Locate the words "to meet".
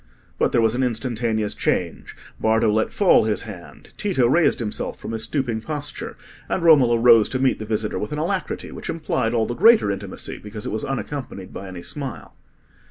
7.29-7.59